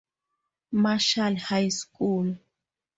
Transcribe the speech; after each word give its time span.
Marshall 0.71 1.35
High 1.37 1.69
School. 1.69 2.39